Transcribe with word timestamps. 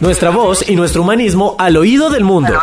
Nuestra 0.00 0.30
voz 0.30 0.68
y 0.68 0.76
nuestro 0.76 1.02
humanismo 1.02 1.56
al 1.58 1.76
oído 1.76 2.10
del 2.10 2.24
mundo. 2.24 2.58